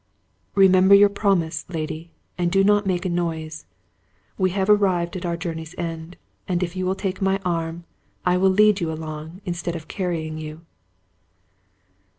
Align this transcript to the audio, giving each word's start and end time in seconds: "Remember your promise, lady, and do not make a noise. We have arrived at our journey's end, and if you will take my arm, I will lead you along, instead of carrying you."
"Remember 0.55 0.95
your 0.95 1.09
promise, 1.09 1.63
lady, 1.69 2.11
and 2.35 2.51
do 2.51 2.63
not 2.63 2.87
make 2.87 3.05
a 3.05 3.07
noise. 3.09 3.67
We 4.35 4.49
have 4.49 4.67
arrived 4.67 5.15
at 5.15 5.27
our 5.27 5.37
journey's 5.37 5.75
end, 5.77 6.17
and 6.47 6.63
if 6.63 6.75
you 6.75 6.87
will 6.87 6.95
take 6.95 7.21
my 7.21 7.39
arm, 7.45 7.83
I 8.25 8.37
will 8.37 8.49
lead 8.49 8.79
you 8.81 8.91
along, 8.91 9.41
instead 9.45 9.75
of 9.75 9.87
carrying 9.87 10.39
you." 10.39 10.61